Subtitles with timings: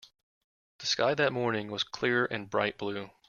[0.79, 3.11] The sky that morning was clear and bright blue.